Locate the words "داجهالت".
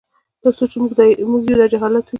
1.61-2.03